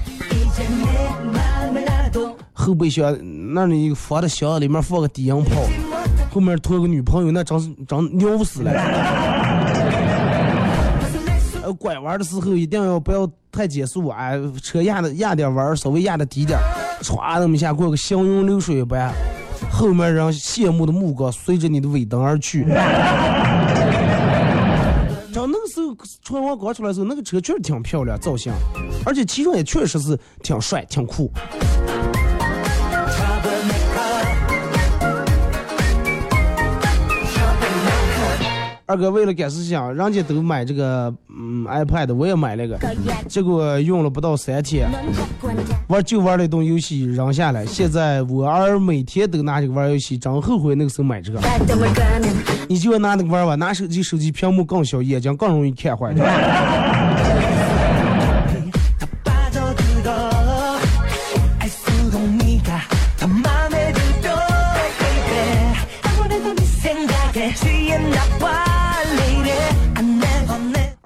[2.52, 3.16] 后备箱
[3.54, 5.62] 那里放的箱里面放个低音炮，
[6.32, 8.72] 后面拖个女朋友，那真是真牛死了。
[11.80, 16.60] 拐弯的时候一定要不要太减速啊，车压的压点弯，稍微压的低点，
[17.02, 19.14] 歘那么一下过个行云流水般，
[19.72, 22.66] 后面人羡慕的目光随着你的尾灯而去。
[26.24, 28.52] 春晚刚出来的时候，那个车确实挺漂亮，造型，
[29.06, 31.32] 而且骑上也确实是挺帅、挺酷。
[38.92, 42.78] 二哥为了赶时间，人家都买这个嗯 iPad，我也买了个，
[43.26, 44.86] 结果用了不到三天，
[45.88, 47.66] 玩就玩了一顿游戏扔下来。
[47.66, 51.40] 现在我儿每天都拿这个玩游戏，真后悔那个时候买这个。
[52.68, 56.14] 你就拿那个玩吧，拿手机，手机屏幕更小，眼睛更容易看坏。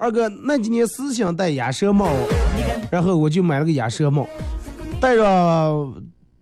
[0.06, 2.08] 大哥那几年思想戴鸭舌帽
[2.92, 4.24] 然后我就买了个鸭舌帽
[5.00, 5.94] 戴上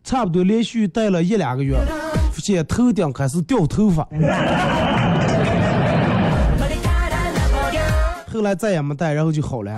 [0.03, 1.75] 差不多连续戴了一两个月
[2.31, 4.07] 发现头顶开始掉头发。
[8.31, 9.73] 后来再也没戴然后就好了。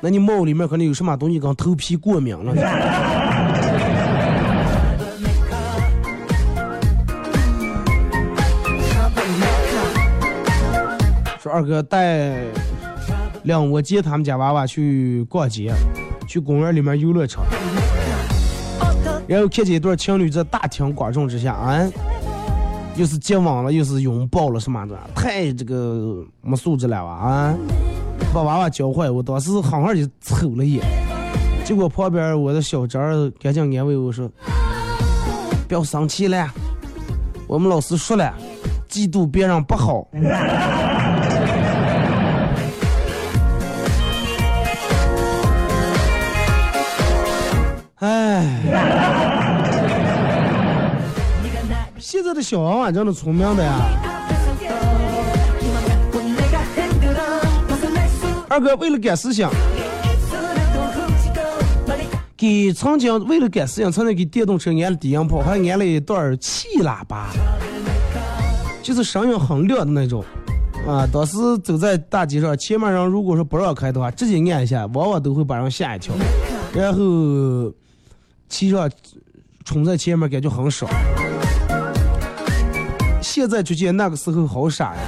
[0.00, 3.23] 那你帽里面可能有什么东西跟头皮过敏了。
[11.54, 12.34] 二哥带
[13.44, 15.72] 两我姐他们家娃娃去逛街，
[16.26, 17.44] 去公园里面游乐场，
[19.28, 21.88] 然后看见一对情侣在大庭广众之下，啊，
[22.96, 27.54] 又是接吻了，又是拥抱了什么的，太这个没素质了哇啊！
[28.34, 30.84] 把娃娃教坏，我当时狠狠就瞅了一眼，
[31.64, 34.28] 结果旁边我的小侄儿赶紧安慰我说
[35.68, 36.50] ：“不要生气了，
[37.46, 38.34] 我们老师说了，
[38.90, 40.08] 嫉妒别人不好。”
[48.04, 48.60] 哎，
[51.98, 53.80] 现在的小娃娃真的聪明的呀。
[58.46, 59.48] 二哥为了赶时间，
[62.36, 67.30] 给曾经为了赶时间，曾经给电动车安了低音炮，还安了一段气喇叭，
[68.82, 70.22] 就是声音很亮的那种。
[70.86, 76.14] 啊，当时走在大街上，前面人如果说不让开的话，直接按一下，往往都会把人吓一跳。
[76.74, 77.00] 然后
[78.54, 78.88] 骑上
[79.64, 80.88] 冲在前面，感觉很爽。
[83.20, 85.00] 现在就觉得那个时候好傻呀！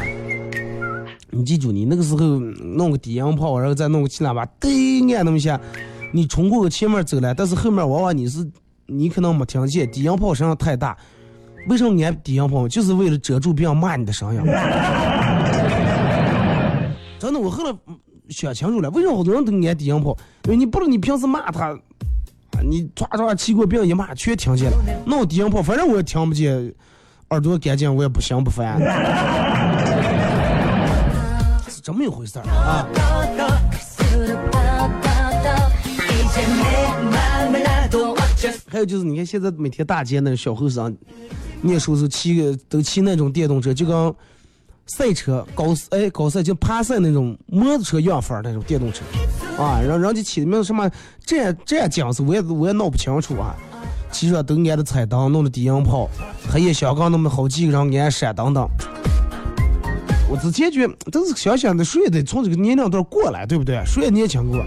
[1.30, 5.60] 你记住，你那个时候弄个低音炮，然后再弄个气喇叭，嘚按那么下，
[6.12, 8.44] 你冲过个前面走了，但是后面往往你是
[8.86, 10.96] 你可能没听见，低音炮声太大。
[11.68, 12.66] 为什么按低音炮？
[12.66, 14.40] 就是为了遮住别人骂你的声音。
[17.20, 17.72] 真的，我后来
[18.28, 20.18] 想清楚了，为什么好多人都按低音炮？
[20.46, 21.78] 因为你不知道你平时骂他，
[22.62, 24.78] 你抓抓骑过别人一骂，全听见了。
[25.06, 26.74] 弄低音炮，反正我也听不见，
[27.30, 28.78] 耳朵干净，我也不嫌不烦。
[31.68, 32.86] 是这么一回事儿啊！
[38.68, 40.94] 还有就是，你看现在每天大街那小后生，
[41.62, 44.14] 念书时候骑个都骑那种电动车，就跟
[44.86, 49.04] 赛车高哎高赛就爬赛那种摩托车样法儿那种电动车
[49.58, 50.90] 啊，然后人家起的名字什么
[51.24, 53.54] 这样这样讲是我也我也闹不清楚啊。
[54.12, 56.08] 骑车都安的彩灯，弄的低音炮，
[56.48, 58.66] 黑夜香港那么好几个人安闪灯灯。
[60.30, 63.82] 我之前觉得，但是想想的谁也得从这个年龄段过来，对不对？
[63.84, 64.64] 谁也年轻过。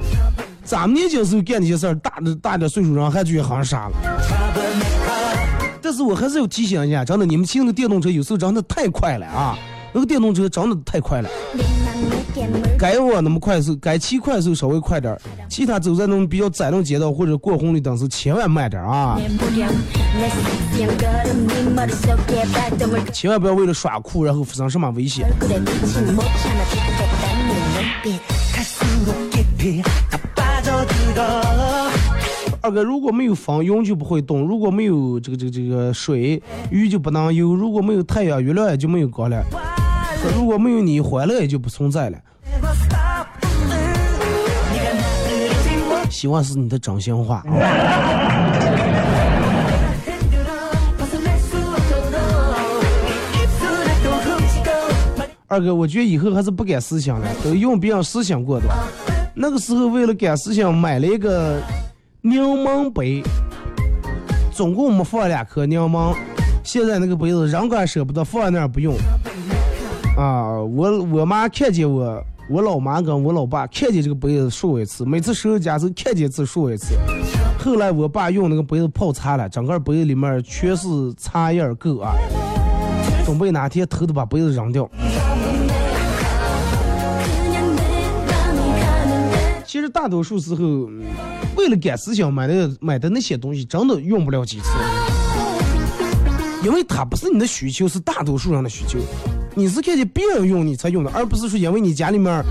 [0.64, 3.96] 咱们年轻时候干那些事儿，大的大点岁数人还觉得很傻了。
[5.82, 9.58] 但是我还是要提醒一下，真的，你们骑那个电动车有时候真的太快了啊！
[9.92, 11.30] 那个电动车真的太快了，
[12.78, 19.20] 该我那么快的时候，该骑快的时候稍微快点儿，其他走在那种比较窄的街道或者过红绿灯时千万慢点儿啊！
[23.12, 25.28] 千万不要为了耍酷然后发生什么危险。
[32.62, 39.42] 二哥，如果没有风，云就不会动；如果没有这个这个这个水，鱼就不能游；如果没有太阳，月亮也就没有光了；
[40.36, 42.18] 如果没有你，欢乐也就不存在了。
[46.10, 47.44] 希望是你的真心话。
[55.48, 58.66] 二哥，我觉得以后还是不赶思想了，都用别人思想过的。
[59.34, 61.60] 那个时候为了赶思想，买了一个
[62.22, 63.24] 柠檬杯，
[64.52, 66.14] 总共没放两颗柠檬。
[66.64, 68.94] 现在那个杯子人管舍不得放在那儿不用。
[70.20, 76.94] 啊，我我妈看见我，我老妈跟我老爸看见这个杯子说一次，每次收拾家是看见一次说一次。
[77.58, 82.12] 后来我爸用那个杯子泡茶了，整个杯子里面全是茶叶儿垢啊，
[83.24, 84.90] 准备哪天偷偷把杯子扔掉。
[89.66, 90.66] 其实大多数时候，
[91.56, 94.68] 为了赶思想买的买的那些东西，真的用不了几次，
[96.64, 99.00] 因为它不是你的需求，是大多数人的需求。
[99.56, 102.44] 你是看见别人用你才用的，而不是说因为你家里面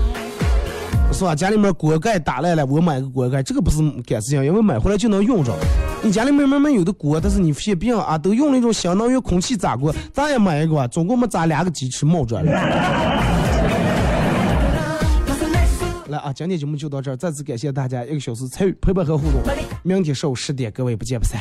[1.11, 1.35] 是吧？
[1.35, 5.55] 家里面锅盖打烂了，我买个锅盖，这个不是赶思想，因为买回来就能用着。
[6.01, 12.51] 你家里面慢慢有的锅，但是你发现别人啊都用那种相当于空气炸锅，咱也买一个吧，总共没炸两个鸡翅冒出来了。
[16.07, 19.41] 来啊，今天节目就到这儿，再次感谢大家一个小时参与、陪伴和互动。
[19.83, 21.39] 明天上午十点，各位不见不散。